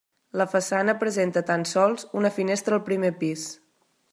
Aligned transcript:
La 0.41 0.45
façana 0.53 0.95
presenta 1.03 1.43
tan 1.49 1.65
sols 1.73 2.07
una 2.23 2.33
finestra 2.39 2.79
al 2.79 2.85
primer 2.91 3.13
pis. 3.21 3.45